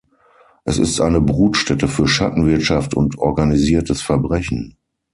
Es 0.65 0.79
ist 0.79 0.99
eine 0.99 1.21
Brutstätte 1.21 1.87
für 1.87 2.07
Schattenwirtschaft 2.07 2.95
und 2.95 3.19
organisiertes 3.19 4.01
Verbrechen. 4.01 4.75